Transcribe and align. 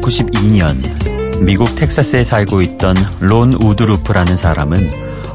1992년 0.00 1.42
미국 1.44 1.74
텍사스에 1.74 2.24
살고 2.24 2.62
있던 2.62 2.96
론 3.20 3.54
우드루프라는 3.54 4.36
사람은 4.36 4.90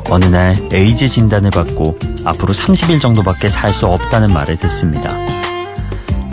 어느 0.10 0.26
날 0.26 0.56
에이즈 0.72 1.08
진단을 1.08 1.52
받고 1.52 2.00
앞으로 2.26 2.54
30일 2.54 3.02
정도밖에 3.02 3.50
살 3.50 3.74
수 3.74 3.86
없다는 3.88 4.32
말을 4.34 4.58
듣습니다. 4.58 5.10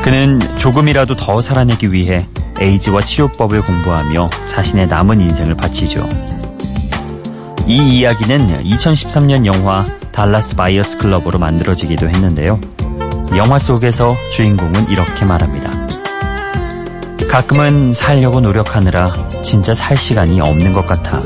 그는 0.02 0.38
조금이라도 0.58 1.16
더 1.16 1.42
살아내기 1.42 1.92
위해 1.92 2.26
에이즈와 2.60 3.00
치료법을 3.00 3.62
공부하며 3.62 4.30
자신의 4.48 4.86
남은 4.86 5.20
인생을 5.20 5.56
바치죠. 5.56 6.08
이 7.66 7.98
이야기는 7.98 8.62
2013년 8.62 9.44
영화 9.46 9.84
Dallas 10.12 10.54
Buyers 10.56 10.98
Club으로 10.98 11.38
만들어지기도 11.38 12.08
했는데요. 12.08 12.60
영화 13.36 13.58
속에서 13.58 14.14
주인공은 14.30 14.88
이렇게 14.90 15.24
말합니다. 15.24 15.83
가끔은 17.30 17.92
살려고 17.92 18.40
노력하느라 18.40 19.12
진짜 19.42 19.74
살 19.74 19.96
시간이 19.96 20.40
없는 20.40 20.72
것 20.72 20.86
같아. 20.86 21.22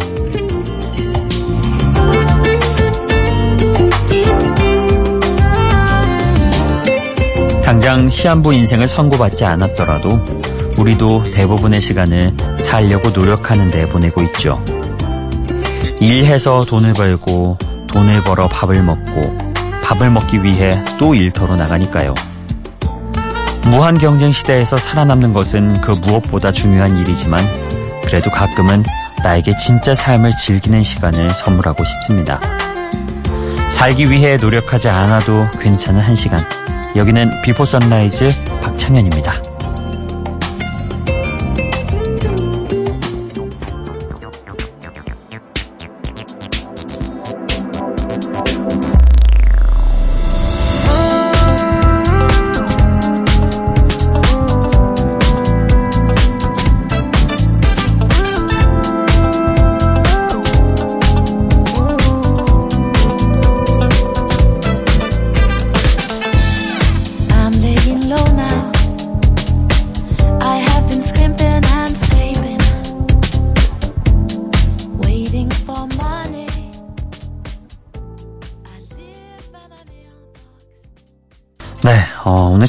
당장 7.65 8.09
시한부 8.09 8.55
인생을 8.55 8.89
선고받지 8.89 9.45
않았더라도 9.45 10.09
우리도 10.79 11.25
대부분의 11.33 11.81
시간을 11.81 12.33
살려고 12.63 13.11
노력하는 13.11 13.69
데 13.69 13.87
보내고 13.87 14.23
있죠. 14.23 14.63
일해서 16.01 16.61
돈을 16.61 16.95
벌고 16.95 17.59
돈을 17.93 18.23
벌어 18.23 18.49
밥을 18.49 18.83
먹고 18.83 19.53
밥을 19.85 20.11
먹기 20.11 20.43
위해 20.43 20.79
또 20.99 21.15
일터로 21.15 21.57
나가니까요. 21.57 22.15
무한 23.65 23.99
경쟁 23.99 24.33
시대에서 24.33 24.77
살아남는 24.77 25.33
것은 25.33 25.81
그 25.81 25.93
무엇보다 25.93 26.53
중요한 26.53 26.97
일이지만 26.99 27.43
그래도 28.05 28.31
가끔은 28.31 28.85
나에게 29.23 29.57
진짜 29.57 29.95
삶을 29.95 30.31
즐기는 30.31 30.83
시간을 30.83 31.31
선물하고 31.31 31.85
싶습니다. 31.85 32.41
살기 33.71 34.11
위해 34.11 34.37
노력하지 34.37 34.89
않아도 34.89 35.47
괜찮은 35.61 36.01
한 36.01 36.15
시간. 36.15 36.41
여기는 36.97 37.43
Before 37.43 37.65
Sunrise 37.65 38.29
박창현입니다. 38.63 39.48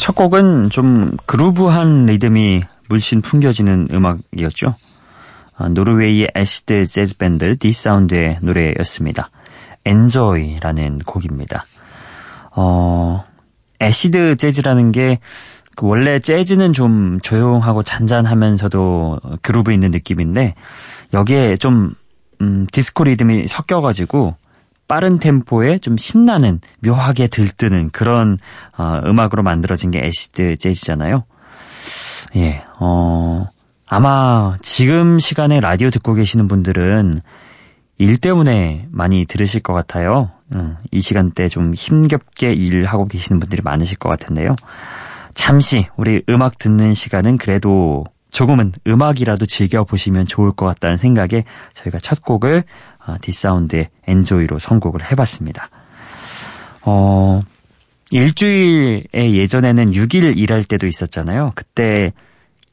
첫 0.10 0.16
곡은 0.16 0.72
좀 0.72 1.16
그루브한 1.28 2.08
리듬이 2.08 2.64
물씬 2.88 3.22
풍겨지는 3.22 3.90
음악이었죠. 3.92 4.74
어, 5.60 5.70
노르웨이의 5.70 6.32
애시드 6.36 6.88
재즈 6.88 7.18
밴드 7.18 7.56
디사운드의 7.60 8.40
노래였습니다. 8.42 9.30
Enjoy라는 9.86 10.98
곡입니다. 11.06 11.64
어, 12.56 13.24
애시드 13.80 14.38
재즈라는 14.38 14.92
게 14.94 15.20
그 15.78 15.86
원래 15.86 16.18
재즈는 16.18 16.74
좀 16.74 17.20
조용하고 17.22 17.84
잔잔하면서도 17.84 19.20
그루브 19.44 19.72
있는 19.72 19.92
느낌인데 19.92 20.56
여기에 21.14 21.58
좀 21.58 21.94
음, 22.42 22.66
디스코 22.72 23.04
리듬이 23.04 23.48
섞여가지고 23.48 24.36
빠른 24.90 25.20
템포에 25.20 25.78
좀 25.78 25.96
신나는 25.96 26.60
묘하게 26.80 27.28
들뜨는 27.28 27.92
그런 27.92 28.38
어, 28.78 29.00
음악으로 29.06 29.44
만들어진 29.44 29.92
게 29.92 30.00
애시드 30.04 30.58
재즈잖아요. 30.58 31.24
예, 32.36 32.64
어, 32.80 33.46
아마 33.88 34.58
지금 34.62 35.20
시간에 35.20 35.60
라디오 35.62 35.92
듣고 35.92 36.16
계시는 36.16 36.48
분들은 36.50 37.22
일 38.00 38.18
때문에 38.18 38.88
많이 38.92 39.26
들으실 39.26 39.62
것 39.62 39.74
같아요. 39.74 40.32
음, 40.56 40.76
이 40.92 41.02
시간대 41.02 41.48
좀 41.48 41.74
힘겹게 41.74 42.54
일하고 42.54 43.06
계시는 43.06 43.40
분들이 43.40 43.62
많으실 43.64 43.98
것 44.00 44.10
같은데요. 44.10 44.56
잠시 45.36 45.88
우리 45.98 46.24
음악 46.30 46.58
듣는 46.58 46.96
시간은 46.96 47.38
그래도 47.38 48.06
조금은 48.32 48.74
음악이라도 48.88 49.46
즐겨보시면 49.46 50.26
좋을 50.28 50.52
것 50.52 50.66
같다는 50.66 50.98
생각에 50.98 51.44
저희가 51.74 52.00
첫 52.00 52.22
곡을 52.22 52.64
아, 52.99 52.99
디사운드의 53.22 53.90
Enjoy로 54.08 54.60
선곡을 54.60 55.12
해봤습니다. 55.12 55.70
어, 56.84 57.42
일주일에 58.12 59.34
예전에는 59.34 59.92
6일 59.92 60.38
일할 60.38 60.64
때도 60.64 60.88
있었잖아요. 60.88 61.52
그때 61.56 62.14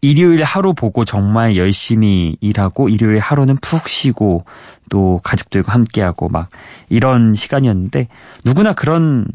일요일 0.00 0.44
하루 0.44 0.74
보고 0.74 1.04
정말 1.04 1.56
열심히 1.56 2.36
일하고 2.40 2.88
일요일 2.88 3.18
하루는 3.18 3.56
푹 3.56 3.88
쉬고 3.88 4.44
또 4.88 5.20
가족들과 5.24 5.72
함께하고 5.72 6.28
막 6.28 6.48
이런 6.88 7.34
시간이었는데 7.34 8.08
누구나 8.44 8.72
그런 8.72 9.26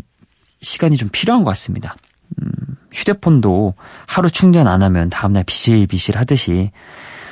시간이 0.61 0.97
좀 0.97 1.09
필요한 1.11 1.43
것 1.43 1.49
같습니다. 1.51 1.95
음, 2.41 2.47
휴대폰도 2.93 3.73
하루 4.07 4.29
충전 4.29 4.67
안 4.67 4.83
하면 4.83 5.09
다음날 5.09 5.43
비실비실 5.43 6.17
하듯이 6.17 6.71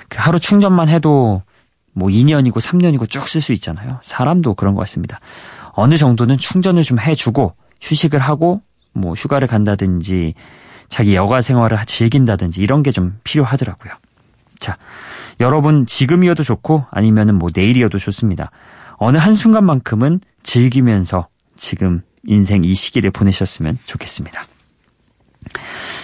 그 0.09 0.17
하루 0.19 0.39
충전만 0.39 0.89
해도 0.89 1.43
뭐 1.99 2.09
2년이고 2.09 2.55
3년이고 2.55 3.09
쭉 3.09 3.27
쓸 3.27 3.41
수 3.41 3.53
있잖아요. 3.53 3.99
사람도 4.03 4.55
그런 4.55 4.73
것 4.73 4.81
같습니다. 4.81 5.19
어느 5.73 5.97
정도는 5.97 6.37
충전을 6.37 6.83
좀 6.83 6.99
해주고 6.99 7.55
휴식을 7.81 8.19
하고 8.19 8.61
뭐 8.93 9.13
휴가를 9.13 9.47
간다든지 9.47 10.33
자기 10.89 11.15
여가 11.15 11.41
생활을 11.41 11.77
즐긴다든지 11.85 12.61
이런 12.61 12.81
게 12.83 12.91
좀 12.91 13.19
필요하더라고요. 13.23 13.93
자, 14.59 14.77
여러분 15.39 15.85
지금이어도 15.85 16.43
좋고 16.43 16.85
아니면은 16.91 17.35
뭐 17.35 17.49
내일이어도 17.53 17.97
좋습니다. 17.99 18.51
어느 18.97 19.17
한순간만큼은 19.17 20.19
즐기면서 20.43 21.27
지금 21.55 22.01
인생 22.25 22.63
이 22.65 22.73
시기를 22.73 23.11
보내셨으면 23.11 23.77
좋겠습니다. 23.85 24.43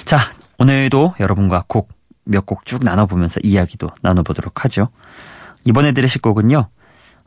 자, 0.06 0.20
오늘도 0.60 1.16
여러분과 1.20 1.66
곡 1.68 1.96
몇 2.28 2.46
곡 2.46 2.66
쭉 2.66 2.84
나눠보면서 2.84 3.40
이야기도 3.44 3.88
나눠보도록 4.02 4.66
하죠. 4.66 4.90
이번에 5.66 5.92
들으실 5.92 6.22
곡은요. 6.22 6.70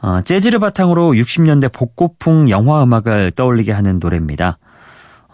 어, 0.00 0.22
재즈를 0.22 0.60
바탕으로 0.60 1.12
60년대 1.12 1.72
복고풍 1.72 2.48
영화 2.50 2.82
음악을 2.84 3.32
떠올리게 3.32 3.72
하는 3.72 3.98
노래입니다. 3.98 4.58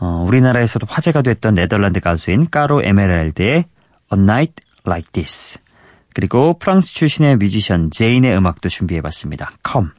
어, 0.00 0.25
우리나라에서도 0.26 0.87
화제가 0.88 1.23
됐던 1.23 1.55
네덜란드 1.55 2.00
가수인 2.00 2.50
까로 2.50 2.82
에메랄드의 2.82 3.56
A 3.56 3.64
Night 4.12 4.55
Like 4.87 5.11
This 5.12 5.58
그리고 6.14 6.58
프랑스 6.58 6.93
출신의 6.94 7.37
뮤지션 7.37 7.90
제인의 7.90 8.37
음악도 8.37 8.69
준비해봤습니다. 8.69 9.52
Come 9.70 9.90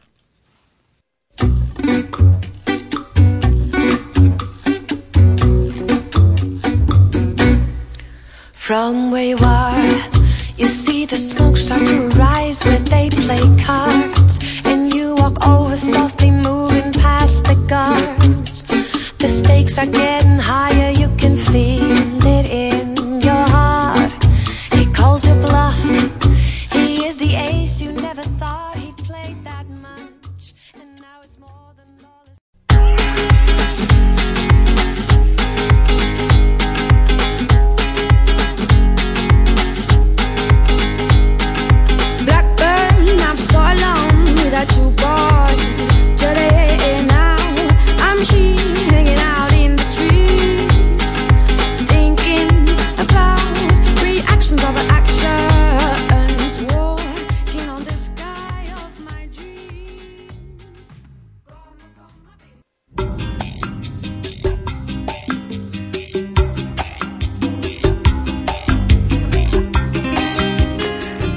From 8.56 9.14
where 9.14 9.32
you 9.32 9.38
are 9.38 10.15
You 10.58 10.68
see 10.68 11.06
the 11.06 11.18
smoke 11.18 11.58
start 11.58 11.82
to 11.82 12.08
rise 12.18 12.64
where 12.64 12.80
they 12.80 13.10
play 13.10 13.44
cards. 13.66 14.40
And 14.64 14.94
you 14.94 15.16
walk 15.16 15.46
over 15.46 15.76
softly 15.76 16.32
moving 16.32 16.94
past 16.94 17.44
the 17.44 17.56
guards. 17.68 18.64
The 19.18 19.28
stakes 19.28 19.78
are 19.78 19.86
getting 19.86 20.40
higher, 20.40 20.92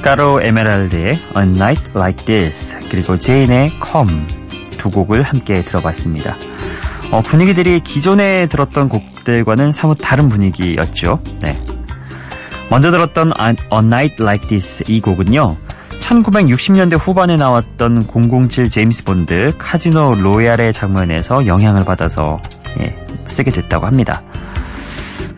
카로 0.09 0.41
에메랄드의 0.41 1.19
A 1.37 1.43
Night 1.43 1.91
Like 1.95 2.25
This 2.25 2.79
그리고 2.89 3.19
제인의 3.19 3.71
Come 3.85 4.25
두 4.71 4.89
곡을 4.89 5.21
함께 5.21 5.61
들어봤습니다. 5.61 6.35
어, 7.11 7.21
분위기들이 7.21 7.81
기존에 7.81 8.47
들었던 8.47 8.89
곡들과는 8.89 9.71
사뭇 9.71 9.99
다른 10.01 10.27
분위기였죠. 10.27 11.19
네. 11.41 11.61
먼저 12.71 12.89
들었던 12.89 13.33
A 13.39 13.53
Night 13.71 14.15
Like 14.19 14.47
This 14.47 14.83
이 14.87 14.99
곡은요. 14.99 15.57
1960년대 16.01 16.97
후반에 16.99 17.37
나왔던 17.37 18.07
007 18.11 18.71
제임스 18.71 19.03
본드 19.03 19.53
카지노 19.59 20.15
로얄의 20.23 20.73
장면에서 20.73 21.45
영향을 21.45 21.85
받아서 21.85 22.41
예, 22.79 22.97
쓰게 23.27 23.51
됐다고 23.51 23.85
합니다. 23.85 24.23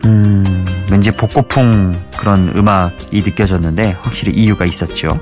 음, 0.06 0.64
왠지 0.90 1.10
복고풍 1.10 1.92
그런 2.22 2.52
음악이 2.54 3.20
느껴졌는데 3.20 3.96
확실히 4.00 4.32
이유가 4.32 4.64
있었죠. 4.64 5.18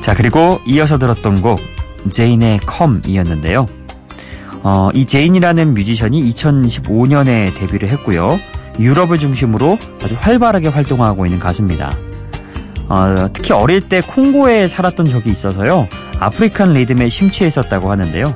자, 0.00 0.14
그리고 0.14 0.58
이어서 0.66 0.96
들었던 0.96 1.42
곡 1.42 1.60
제인의 2.10 2.60
Come이었는데요. 2.60 3.66
어, 4.62 4.88
이 4.94 5.04
제인이라는 5.04 5.74
뮤지션이 5.74 6.24
2015년에 6.32 7.54
데뷔를 7.54 7.90
했고요. 7.90 8.40
유럽을 8.80 9.18
중심으로 9.18 9.78
아주 10.02 10.16
활발하게 10.18 10.68
활동하고 10.68 11.26
있는 11.26 11.38
가수입니다. 11.38 11.98
어, 12.88 13.28
특히 13.34 13.52
어릴 13.52 13.82
때 13.82 14.00
콩고에 14.00 14.68
살았던 14.68 15.04
적이 15.04 15.32
있어서요. 15.32 15.86
아프리칸 16.18 16.72
리듬에 16.72 17.10
심취했었다고 17.10 17.90
하는데요. 17.90 18.34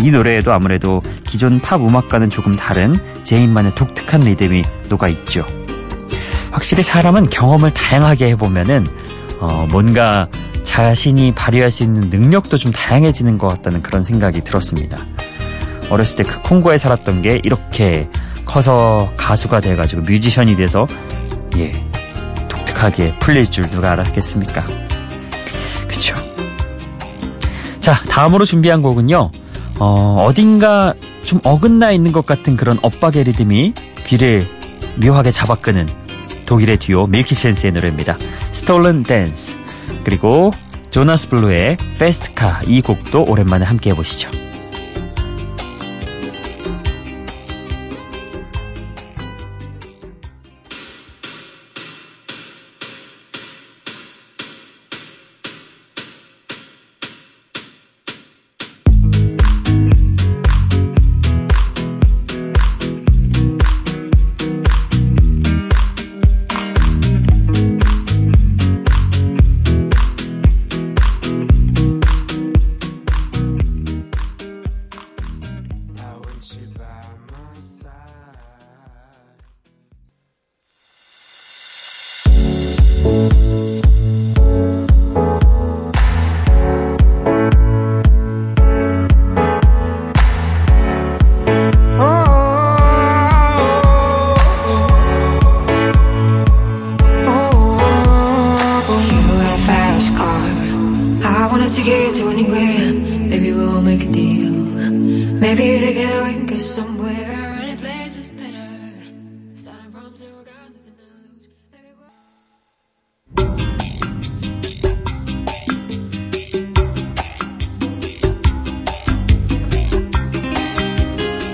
이 0.00 0.10
노래에도 0.10 0.52
아무래도 0.52 1.02
기존 1.24 1.60
팝 1.60 1.80
음악과는 1.80 2.30
조금 2.30 2.56
다른 2.56 2.96
제인만의 3.22 3.76
독특한 3.76 4.22
리듬이 4.22 4.64
녹아 4.88 5.06
있죠. 5.06 5.46
확실히 6.52 6.82
사람은 6.82 7.30
경험을 7.30 7.70
다양하게 7.72 8.28
해보면은 8.30 8.86
어, 9.40 9.66
뭔가 9.70 10.28
자신이 10.62 11.32
발휘할 11.32 11.70
수 11.70 11.82
있는 11.82 12.08
능력도 12.08 12.56
좀 12.58 12.70
다양해지는 12.70 13.38
것 13.38 13.48
같다는 13.48 13.82
그런 13.82 14.04
생각이 14.04 14.42
들었습니다. 14.42 14.98
어렸을 15.90 16.16
때 16.16 16.22
그 16.22 16.40
콩고에 16.42 16.78
살았던 16.78 17.22
게 17.22 17.40
이렇게 17.42 18.08
커서 18.46 19.12
가수가 19.16 19.60
돼가지고 19.60 20.02
뮤지션이 20.02 20.56
돼서 20.56 20.86
예 21.56 21.72
독특하게 22.48 23.14
풀릴 23.18 23.50
줄 23.50 23.68
누가 23.70 23.92
알았겠습니까? 23.92 24.64
그쵸. 25.88 26.14
자 27.80 27.94
다음으로 28.08 28.44
준비한 28.44 28.82
곡은요. 28.82 29.30
어, 29.80 30.24
어딘가 30.28 30.94
좀 31.22 31.40
어긋나 31.44 31.90
있는 31.92 32.12
것 32.12 32.24
같은 32.26 32.56
그런 32.56 32.78
엇박의 32.82 33.24
리듬이 33.24 33.74
귀를 34.06 34.46
묘하게 34.96 35.30
잡아끄는 35.32 35.88
독일의 36.52 36.76
듀오 36.76 37.06
밀키센스의 37.06 37.72
노래입니다. 37.72 38.18
Stolen 38.50 39.04
Dance 39.04 39.56
그리고 40.04 40.50
조나스 40.90 41.30
블루의 41.30 41.78
Fast 41.94 42.34
Car 42.38 42.56
이 42.66 42.82
곡도 42.82 43.24
오랜만에 43.26 43.64
함께 43.64 43.88
해보시죠. 43.88 44.28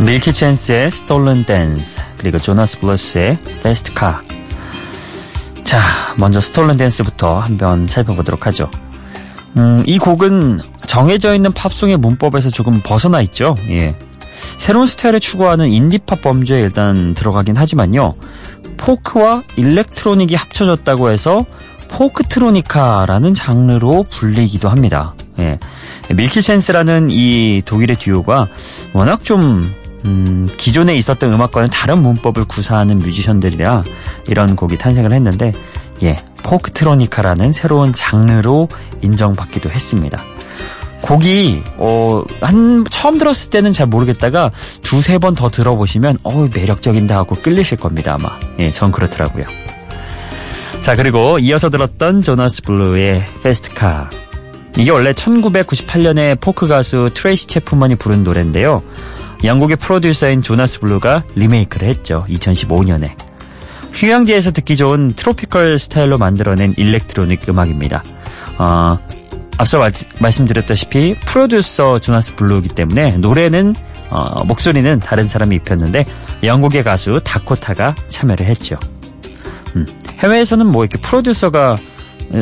밀키 0.08 0.30
챈스의 0.30 0.86
Stolen 0.86 1.44
Dance 1.44 2.02
그리고 2.16 2.38
조나스 2.38 2.80
블루의 2.80 3.36
Fast 3.58 3.92
Car 3.94 4.16
자 5.64 5.78
먼저 6.16 6.38
Stolen 6.38 6.78
Dance부터 6.78 7.38
한번 7.38 7.84
살펴보도록 7.86 8.46
하죠 8.46 8.70
음, 9.58 9.82
이 9.86 9.98
곡은 9.98 10.60
정해져 10.86 11.34
있는 11.34 11.52
팝송의 11.52 11.98
문법에서 11.98 12.48
조금 12.48 12.80
벗어나 12.82 13.20
있죠 13.20 13.54
예. 13.68 13.96
새로운 14.56 14.86
스타일을 14.86 15.20
추구하는 15.20 15.68
인디팝 15.68 16.22
범주에 16.22 16.58
일단 16.58 17.12
들어가긴 17.12 17.58
하지만요 17.58 18.14
포크와 18.78 19.42
일렉트로닉이 19.56 20.36
합쳐졌다고 20.36 21.10
해서 21.10 21.44
포크트로니카라는 21.88 23.32
장르로 23.32 24.04
불리기도 24.10 24.68
합니다. 24.68 25.14
예. 25.38 25.58
밀키 26.14 26.41
챈스라는 26.41 27.08
이 27.10 27.62
독일의 27.64 27.96
듀오가 27.96 28.46
워낙 28.92 29.24
좀 29.24 29.62
음, 30.06 30.48
기존에 30.56 30.96
있었던 30.96 31.32
음악과는 31.32 31.70
다른 31.70 32.02
문법을 32.02 32.44
구사하는 32.44 32.98
뮤지션들이라 32.98 33.84
이런 34.28 34.56
곡이 34.56 34.78
탄생을 34.78 35.12
했는데, 35.12 35.52
예, 36.02 36.16
포크트로니카라는 36.44 37.52
새로운 37.52 37.92
장르로 37.92 38.68
인정받기도 39.02 39.70
했습니다. 39.70 40.18
곡이, 41.02 41.62
어, 41.76 42.22
한, 42.40 42.84
처음 42.90 43.18
들었을 43.18 43.50
때는 43.50 43.72
잘 43.72 43.86
모르겠다가 43.86 44.50
두세 44.82 45.18
번 45.18 45.34
더 45.34 45.48
들어보시면, 45.48 46.18
어 46.22 46.48
매력적인다 46.54 47.16
하고 47.16 47.34
끌리실 47.36 47.78
겁니다, 47.78 48.14
아마. 48.18 48.30
예, 48.58 48.70
전 48.70 48.90
그렇더라고요. 48.90 49.44
자, 50.82 50.96
그리고 50.96 51.38
이어서 51.38 51.70
들었던 51.70 52.22
조나스 52.22 52.62
블루의 52.62 53.24
Fast 53.42 53.76
Car. 53.76 54.10
이게 54.76 54.90
원래 54.90 55.12
1998년에 55.12 56.40
포크 56.40 56.66
가수 56.68 57.10
트레이시 57.12 57.46
체프먼이 57.48 57.96
부른 57.96 58.24
노래인데요. 58.24 58.82
영국의 59.44 59.76
프로듀서인 59.76 60.42
조나스 60.42 60.80
블루가 60.80 61.24
리메이크를 61.34 61.88
했죠. 61.88 62.24
2015년에. 62.28 63.12
휴양지에서 63.94 64.52
듣기 64.52 64.76
좋은 64.76 65.12
트로피컬 65.14 65.78
스타일로 65.78 66.18
만들어낸 66.18 66.74
일렉트로닉 66.76 67.48
음악입니다. 67.48 68.02
어, 68.58 68.98
앞서 69.56 69.78
말, 69.78 69.92
말씀드렸다시피 70.20 71.16
프로듀서 71.26 71.98
조나스 71.98 72.36
블루이기 72.36 72.68
때문에 72.70 73.16
노래는 73.18 73.74
어, 74.10 74.44
목소리는 74.44 74.98
다른 75.00 75.24
사람이 75.24 75.56
입혔는데 75.56 76.04
영국의 76.42 76.84
가수 76.84 77.20
다코타가 77.22 77.94
참여를 78.08 78.46
했죠. 78.46 78.78
음, 79.76 79.86
해외에서는 80.18 80.66
뭐 80.66 80.84
이렇게 80.84 80.98
프로듀서가 81.00 81.76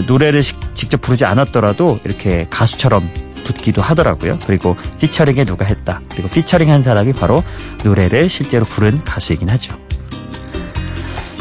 노래를 0.06 0.42
시, 0.42 0.54
직접 0.74 1.00
부르지 1.00 1.24
않았더라도 1.24 2.00
이렇게 2.04 2.46
가수처럼 2.50 3.08
붙기도 3.46 3.80
하더라고요. 3.82 4.38
그리고 4.46 4.76
피처링에 5.00 5.44
누가 5.44 5.64
했다. 5.64 6.00
그리고 6.10 6.28
피처링 6.28 6.70
한 6.72 6.82
사람이 6.82 7.12
바로 7.12 7.42
노래를 7.84 8.28
실제로 8.28 8.64
부른 8.64 9.02
가수이긴 9.04 9.48
하죠. 9.50 9.78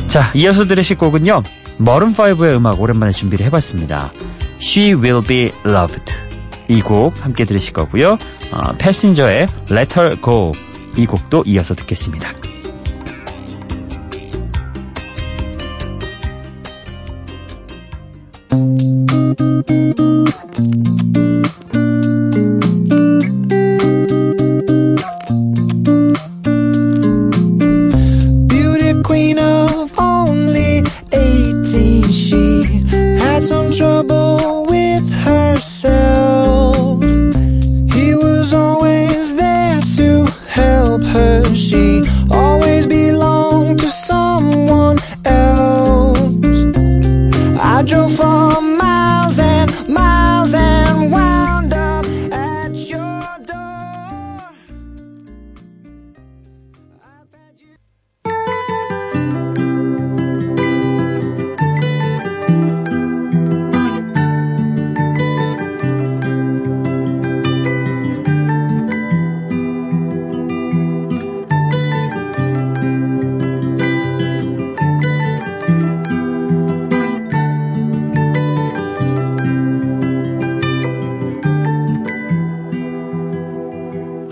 자, 0.07 0.31
이어서 0.35 0.65
들으실 0.65 0.97
곡은요. 0.97 1.41
머른5의 1.79 2.55
음악 2.55 2.79
오랜만에 2.79 3.11
준비를 3.11 3.45
해봤습니다. 3.47 4.11
She 4.61 4.93
Will 4.93 5.21
Be 5.25 5.51
Loved 5.65 6.13
이 6.69 6.81
곡 6.81 7.13
함께 7.23 7.45
들으실 7.45 7.73
거고요. 7.73 8.17
어, 8.51 8.71
패신저의 8.77 9.47
Let 9.71 9.99
Her 9.99 10.21
Go 10.21 10.51
이 10.95 11.05
곡도 11.05 11.43
이어서 11.45 11.75
듣겠습니다. 11.75 12.31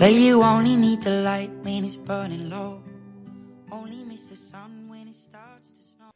Well, 0.04 0.12
you 0.12 0.42
only 0.42 0.76
need 0.76 1.00
the 1.02 1.22
light 1.22 1.50
when 1.64 1.82
it's 1.82 1.96
burning 1.96 2.50
low. 2.50 2.82
Only 3.72 4.04
miss 4.06 4.28
the 4.28 4.36
sun 4.36 4.86
when 4.90 5.08
it 5.08 5.16
starts 5.16 5.72
to 5.72 5.80
snow. 5.80 6.10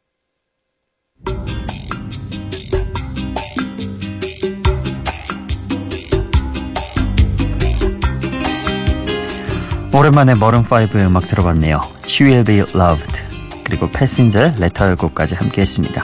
오랜만에 9.91 10.35
머른5 10.35 10.95
음악 11.07 11.27
들어봤네요. 11.27 11.81
She 12.05 12.29
Will 12.29 12.45
Be 12.45 12.57
Loved 12.75 13.23
그리고 13.63 13.89
패신저 13.89 14.53
레터 14.59 14.95
곡까지 14.97 15.33
함께 15.33 15.61
했습니다. 15.61 16.03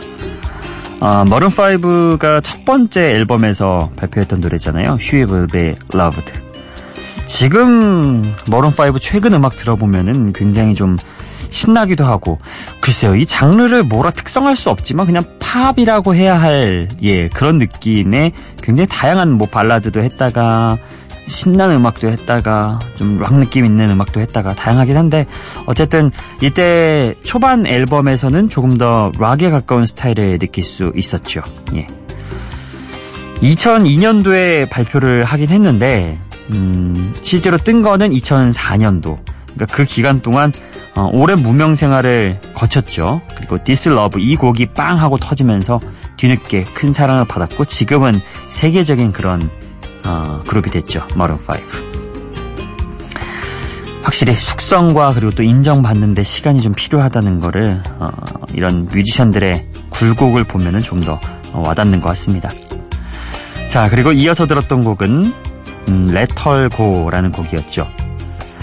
아, 1.02 1.24
머른5가 1.28 2.42
첫 2.44 2.66
번째 2.66 3.12
앨범에서 3.12 3.92
발표했던 3.96 4.42
노래잖아요. 4.42 4.98
She 5.00 5.24
Will 5.24 5.46
Be 5.46 5.76
Loved. 5.94 6.55
지금 7.28 8.22
머른5 8.48 8.98
최근 9.02 9.34
음악 9.34 9.56
들어보면은 9.56 10.34
굉장히 10.34 10.74
좀 10.76 10.98
신나기도 11.50 12.04
하고 12.06 12.38
글쎄요 12.82 13.16
이 13.16 13.26
장르를 13.26 13.84
뭐라 13.84 14.12
특성할 14.12 14.56
수 14.56 14.70
없지만 14.70 15.06
그냥 15.06 15.24
팝이라고 15.40 16.16
해야 16.16 16.40
할 16.40 16.88
예 17.04 17.28
그런 17.30 17.58
느낌의 17.58 18.34
굉장히 18.62 18.88
다양한 18.90 19.32
뭐 19.32 19.48
발라드도 19.48 20.02
했다가 20.04 20.78
신나는 21.28 21.78
음악도 21.78 22.08
했다가 22.10 22.80
좀 22.96 23.18
락 23.20 23.34
느낌 23.36 23.66
있는 23.66 23.90
음악도 23.90 24.20
했다가 24.20 24.54
다양하긴 24.54 24.96
한데 24.98 25.26
어쨌든 25.66 26.12
이때 26.42 27.16
초반 27.24 27.66
앨범에서는 27.66 28.50
조금 28.50 28.78
더 28.78 29.12
락에 29.18 29.50
가까운 29.50 29.86
스타일을 29.88 30.38
느낄 30.40 30.64
수 30.64 30.92
있었죠. 30.96 31.42
예. 31.74 31.88
2002년도에 33.42 34.70
발표를 34.70 35.24
하긴 35.26 35.50
했는데 35.50 36.20
음, 36.52 37.14
실제로 37.22 37.58
뜬 37.58 37.82
거는 37.82 38.12
2004년도. 38.12 39.18
그러니까 39.56 39.66
그 39.76 39.86
기간 39.86 40.22
동안 40.22 40.52
어, 40.96 41.10
오랜 41.12 41.42
무명 41.42 41.76
생활을 41.76 42.40
거쳤죠. 42.54 43.22
그리고 43.36 43.58
Love 43.66 44.22
이 44.24 44.36
곡이 44.36 44.68
빵 44.68 44.98
하고 45.00 45.18
터지면서 45.18 45.80
뒤늦게 46.18 46.64
큰 46.74 46.94
사랑을 46.94 47.26
받았고 47.26 47.66
지금은 47.66 48.14
세계적인 48.48 49.12
그런 49.12 49.50
어, 50.06 50.42
그룹이 50.48 50.72
됐죠. 50.72 51.06
마룬 51.16 51.36
5. 51.36 51.40
확실히 54.04 54.34
숙성과 54.34 55.14
그리고 55.14 55.32
또 55.32 55.42
인정받는데 55.42 56.24
시간이 56.24 56.62
좀 56.62 56.74
필요하다는 56.74 57.40
거를 57.40 57.82
어, 58.00 58.10
이런 58.54 58.86
뮤지션들의 58.86 59.66
굴곡을 59.90 60.44
보면은 60.44 60.80
좀더 60.80 61.20
어, 61.52 61.64
와닿는 61.66 62.02
것 62.02 62.10
같습니다. 62.10 62.50
자 63.70 63.90
그리고 63.90 64.12
이어서 64.14 64.46
들었던 64.46 64.84
곡은 64.84 65.34
음, 65.90 66.10
Let 66.12 66.37
Her 66.37 66.63
Go라는 66.63 67.32
곡이었죠. 67.32 67.88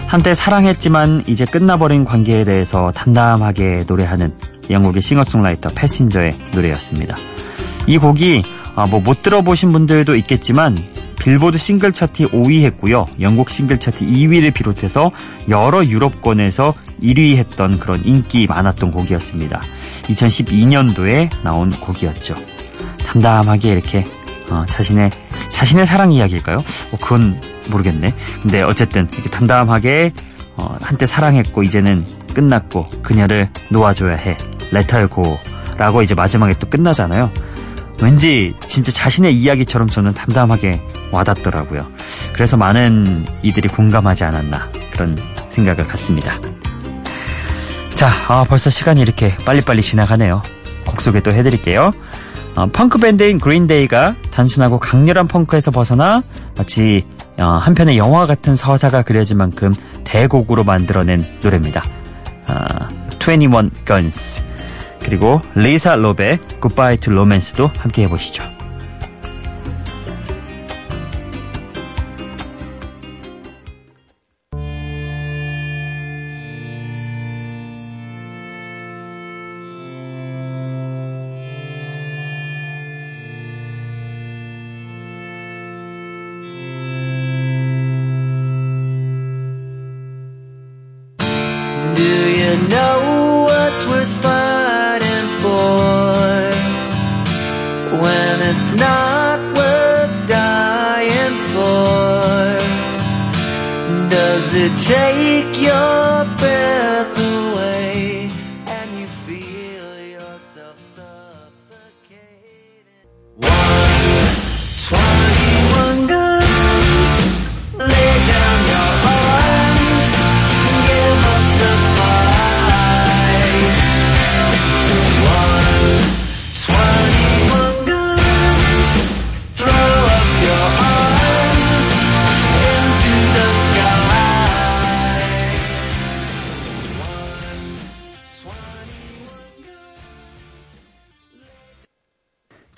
한때 0.07 0.35
사랑했지만 0.35 1.25
이제 1.27 1.45
끝나버린 1.45 2.05
관계에 2.05 2.45
대해서 2.45 2.93
담담하게 2.95 3.85
노래하는 3.87 4.35
영국의 4.71 5.01
싱어송라이터 5.01 5.71
패신저의 5.75 6.33
노래였습니다. 6.53 7.17
이 7.87 7.99
곡이 7.99 8.43
아, 8.75 8.87
뭐못 8.87 9.23
들어보신 9.23 9.73
분들도 9.73 10.15
있겠지만 10.17 10.77
빌보드 11.19 11.57
싱글 11.57 11.93
차트 11.93 12.31
5위 12.31 12.65
했고요. 12.65 13.07
영국 13.21 13.49
싱글 13.49 13.79
차트 13.79 14.05
2위를 14.05 14.53
비롯해서 14.53 15.13
여러 15.49 15.85
유럽권에서 15.85 16.75
1위 17.01 17.37
했던 17.37 17.79
그런 17.79 18.01
인기 18.05 18.47
많았던 18.47 18.91
곡이었습니다. 18.91 19.63
2012년도에 20.03 21.31
나온 21.45 21.71
곡이었죠. 21.71 22.35
담담하게 23.07 23.73
이렇게 23.73 24.05
어, 24.51 24.65
자신의 24.69 25.11
자신의 25.49 25.87
사랑 25.87 26.13
이야기일까요? 26.13 26.59
어, 26.59 26.97
그건 27.01 27.41
모르겠네. 27.71 28.15
근데 28.43 28.63
어쨌든 28.63 29.09
이렇게 29.13 29.29
담담하게 29.29 30.13
어, 30.57 30.77
한때 30.81 31.07
사랑했고 31.07 31.63
이제는 31.63 32.05
끝났고 32.35 32.89
그녀를 33.03 33.49
놓아줘야 33.71 34.17
해. 34.17 34.37
레터고라고 34.71 36.03
이제 36.03 36.15
마지막에 36.15 36.55
또 36.59 36.69
끝나잖아요. 36.69 37.31
왠지 38.03 38.55
진짜 38.67 38.91
자신의 38.91 39.35
이야기처럼 39.37 39.89
저는 39.89 40.15
담담하게 40.15 40.81
와닿더라고요. 41.13 41.87
그래서 42.33 42.57
많은 42.57 43.27
이들이 43.43 43.69
공감하지 43.69 44.25
않았나 44.25 44.69
그런 44.91 45.17
생각을 45.51 45.87
갖습니다. 45.87 46.41
자, 47.95 48.11
아, 48.27 48.45
벌써 48.49 48.71
시간이 48.71 49.01
이렇게 49.01 49.37
빨리빨리 49.45 49.83
지나가네요. 49.83 50.43
곡 50.85 51.01
소개 51.01 51.21
또 51.21 51.31
해드릴게요. 51.31 51.93
어, 52.55 52.67
펑크 52.67 52.99
밴드인 52.99 53.41
그린데이가 53.41 54.15
단순하고 54.31 54.79
강렬한 54.79 55.27
펑크에서 55.27 55.71
벗어나 55.71 56.23
마치 56.57 57.07
어, 57.39 57.45
한편의 57.45 57.97
영화 57.97 58.27
같은 58.27 58.57
서사가 58.57 59.03
그려질 59.03 59.37
만큼 59.37 59.73
대곡으로 60.05 60.65
만들어낸 60.65 61.25
노래입니다. 61.43 61.83
어, 62.49 62.89
21 63.21 63.71
Guns 63.87 64.43
그리고 65.01 65.41
리사 65.55 65.97
로베 65.97 66.39
Goodbye 66.61 66.99
to 66.99 67.13
Romance도 67.13 67.71
함께 67.79 68.05
해보시죠. 68.05 68.62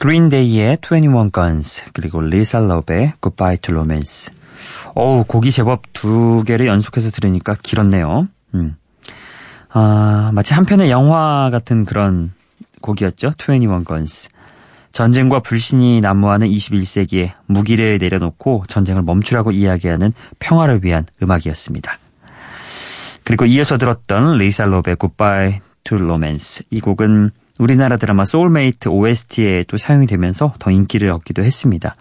그린데이의 0.04 0.76
21 0.82 1.30
Guns 1.32 1.82
그리고 1.94 2.20
리사 2.20 2.60
러브의 2.60 3.14
Goodbye 3.22 3.56
to 3.56 3.72
Romance. 3.72 4.34
어우 4.94 5.24
곡이 5.24 5.50
제법 5.50 5.80
두 5.94 6.44
개를 6.46 6.66
연속해서 6.66 7.10
들으니까 7.10 7.56
길었네요. 7.62 8.28
음. 8.52 8.76
아, 9.70 10.30
마치 10.34 10.52
한 10.52 10.66
편의 10.66 10.90
영화 10.90 11.48
같은 11.48 11.86
그런 11.86 12.34
곡이었죠? 12.82 13.32
21 13.40 13.86
Guns. 13.86 14.28
전쟁과 14.92 15.40
불신이 15.40 16.02
난무하는 16.02 16.48
21세기에 16.48 17.32
무기를 17.46 17.96
내려놓고 17.96 18.64
전쟁을 18.68 19.00
멈추라고 19.00 19.52
이야기하는 19.52 20.12
평화를 20.38 20.84
위한 20.84 21.06
음악이었습니다. 21.22 21.98
그리고 23.24 23.46
이어서 23.46 23.78
들었던 23.78 24.36
리사 24.36 24.66
로베의 24.66 24.98
Goodbye 25.00 25.60
to 25.82 25.96
Romance. 25.96 26.62
이 26.68 26.80
곡은 26.80 27.30
우리나라 27.58 27.96
드라마 27.96 28.24
소울메이트 28.24 28.88
OST에 28.88 29.64
또 29.68 29.76
사용이 29.76 30.06
되면서 30.06 30.52
더 30.58 30.70
인기를 30.70 31.10
얻기도 31.10 31.44
했습니다. 31.44 31.96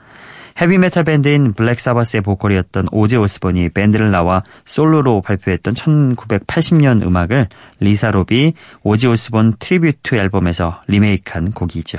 헤비메탈 0.60 1.04
밴드인 1.04 1.54
블랙사바스의 1.54 2.22
보컬이었던 2.22 2.88
오지 2.92 3.18
오스본이 3.18 3.70
밴드를 3.70 4.12
나와 4.12 4.44
솔로로 4.66 5.22
발표했던 5.22 5.74
1980년 5.74 7.02
음악을 7.02 7.48
리사 7.80 8.12
롭이 8.12 8.54
오지 8.84 9.08
오스본 9.08 9.56
트리뷰트 9.60 10.16
앨범에서 10.16 10.82
리메이크한 10.88 11.54
곡이죠. 11.54 11.98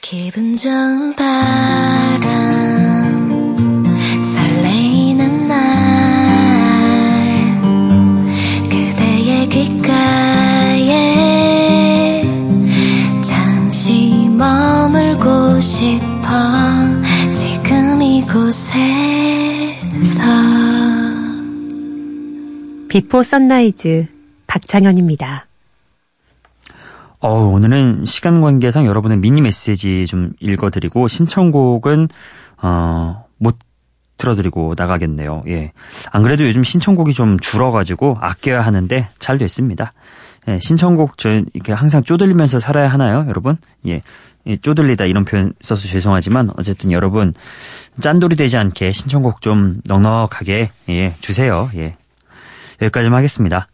기분 0.00 0.56
좋은 0.56 1.14
바람 1.16 2.33
비포 22.94 23.24
선라이즈 23.24 24.06
박창현입니다. 24.46 25.48
어, 27.18 27.28
오늘은 27.28 28.04
시간 28.04 28.40
관계상 28.40 28.86
여러분의 28.86 29.18
미니 29.18 29.40
메시지 29.40 30.06
좀 30.06 30.30
읽어드리고 30.38 31.08
신청곡은 31.08 32.06
어, 32.62 33.26
못 33.38 33.58
틀어드리고 34.16 34.74
나가겠네요. 34.78 35.42
예. 35.48 35.72
안 36.12 36.22
그래도 36.22 36.46
요즘 36.46 36.62
신청곡이 36.62 37.14
좀 37.14 37.36
줄어가지고 37.40 38.18
아껴야 38.20 38.60
하는데 38.60 39.08
잘 39.18 39.38
됐습니다. 39.38 39.92
예, 40.46 40.60
신청곡 40.60 41.18
저 41.18 41.42
이렇게 41.52 41.72
항상 41.72 42.04
쪼들리면서 42.04 42.60
살아야 42.60 42.86
하나요, 42.86 43.26
여러분? 43.28 43.56
예. 43.88 44.02
예, 44.46 44.56
쪼들리다 44.56 45.06
이런 45.06 45.24
표현 45.24 45.52
써서 45.60 45.88
죄송하지만 45.88 46.50
어쨌든 46.58 46.92
여러분 46.92 47.34
짠돌이 48.00 48.36
되지 48.36 48.56
않게 48.56 48.92
신청곡 48.92 49.40
좀 49.40 49.80
넉넉하게 49.84 50.70
예, 50.90 51.14
주세요. 51.20 51.68
예. 51.74 51.96
여기까지만 52.82 53.18
하겠습니다. 53.18 53.66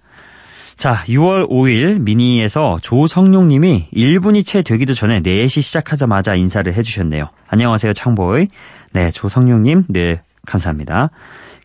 자, 0.77 1.05
6월 1.09 1.51
5일 1.51 2.01
미니에서 2.01 2.79
조성룡님이 2.81 3.89
1분이 3.93 4.47
채 4.47 4.63
되기도 4.63 4.95
전에 4.95 5.21
4시 5.21 5.61
시작하자마자 5.61 6.35
인사를 6.35 6.73
해주셨네요. 6.73 7.29
안녕하세요, 7.49 7.93
창보이. 7.93 8.49
네, 8.93 9.11
조성룡님, 9.11 9.85
네, 9.91 10.23
감사합니다. 10.47 11.11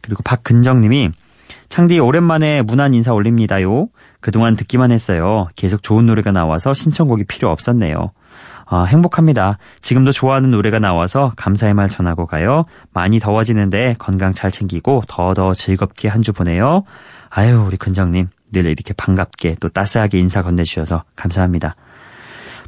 그리고 0.01 0.21
박근정님이 0.23 1.11
창디 1.69 1.99
오랜만에 1.99 2.61
문안 2.61 2.93
인사 2.93 3.13
올립니다요. 3.13 3.87
그동안 4.19 4.55
듣기만 4.55 4.91
했어요. 4.91 5.47
계속 5.55 5.81
좋은 5.81 6.05
노래가 6.05 6.31
나와서 6.31 6.73
신청곡이 6.73 7.23
필요 7.25 7.49
없었네요. 7.49 8.11
아, 8.67 8.83
행복합니다. 8.83 9.57
지금도 9.81 10.11
좋아하는 10.11 10.51
노래가 10.51 10.79
나와서 10.79 11.31
감사의 11.37 11.73
말 11.73 11.87
전하고 11.87 12.25
가요. 12.25 12.63
많이 12.93 13.19
더워지는데 13.19 13.95
건강 13.99 14.33
잘 14.33 14.51
챙기고 14.51 15.03
더더 15.07 15.53
즐겁게 15.53 16.07
한 16.09 16.21
주 16.21 16.33
보내요. 16.33 16.83
아유, 17.29 17.63
우리 17.67 17.77
근정님. 17.77 18.27
늘 18.51 18.65
이렇게 18.65 18.93
반갑게 18.93 19.57
또 19.59 19.69
따스하게 19.69 20.17
인사 20.19 20.41
건네주셔서 20.41 21.03
감사합니다. 21.15 21.75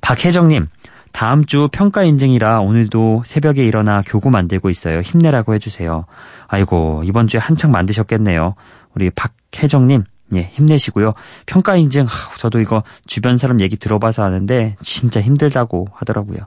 박혜정님, 0.01 0.67
다음 1.13 1.45
주 1.45 1.69
평가 1.71 2.03
인증이라 2.03 2.59
오늘도 2.59 3.23
새벽에 3.25 3.63
일어나 3.65 4.01
교구 4.05 4.29
만들고 4.29 4.69
있어요. 4.69 4.99
힘내라고 4.99 5.53
해주세요. 5.53 6.05
아이고, 6.47 7.03
이번 7.05 7.27
주에 7.27 7.39
한창 7.39 7.71
만드셨겠네요. 7.71 8.55
우리 8.95 9.09
박혜정님, 9.11 10.03
예, 10.35 10.49
힘내시고요. 10.53 11.13
평가 11.45 11.75
인증, 11.75 12.05
저도 12.37 12.59
이거 12.59 12.83
주변 13.05 13.37
사람 13.37 13.61
얘기 13.61 13.77
들어봐서 13.77 14.23
아는데 14.23 14.75
진짜 14.81 15.21
힘들다고 15.21 15.87
하더라고요. 15.93 16.39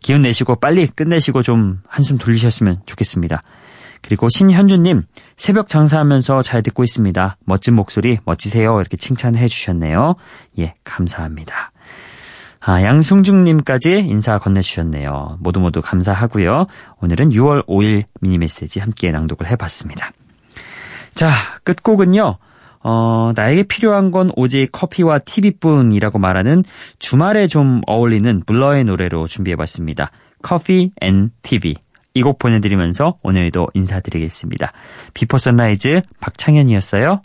기운 0.00 0.22
내시고 0.22 0.56
빨리 0.56 0.86
끝내시고 0.86 1.42
좀 1.42 1.80
한숨 1.88 2.18
돌리셨으면 2.18 2.82
좋겠습니다. 2.86 3.42
그리고 4.02 4.28
신현주님, 4.28 5.02
새벽 5.38 5.68
장사하면서 5.68 6.42
잘 6.42 6.62
듣고 6.62 6.84
있습니다. 6.84 7.38
멋진 7.46 7.74
목소리, 7.74 8.18
멋지세요. 8.26 8.78
이렇게 8.78 8.98
칭찬해 8.98 9.48
주셨네요. 9.48 10.16
예, 10.58 10.74
감사합니다. 10.84 11.72
아, 12.66 12.82
양승중님까지 12.82 14.00
인사 14.00 14.38
건네주셨네요. 14.38 15.38
모두 15.40 15.60
모두 15.60 15.82
감사하고요. 15.82 16.66
오늘은 17.00 17.30
6월 17.30 17.66
5일 17.66 18.04
미니 18.20 18.38
메시지 18.38 18.80
함께 18.80 19.10
낭독을 19.10 19.48
해봤습니다. 19.50 20.12
자, 21.14 21.30
끝곡은요. 21.64 22.38
어, 22.84 23.32
나에게 23.34 23.64
필요한 23.64 24.10
건 24.10 24.30
오직 24.36 24.68
커피와 24.70 25.18
TV뿐이라고 25.18 26.18
말하는 26.18 26.62
주말에 26.98 27.48
좀 27.48 27.80
어울리는 27.86 28.42
블러의 28.46 28.84
노래로 28.84 29.26
준비해봤습니다. 29.26 30.10
Coffee 30.42 30.92
and 31.00 31.30
TV. 31.42 31.74
이 32.16 32.22
곡 32.22 32.38
보내드리면서 32.38 33.16
오늘도 33.24 33.68
인사드리겠습니다. 33.74 34.72
비포 35.14 35.36
선라이즈 35.36 36.02
박창현이었어요. 36.20 37.22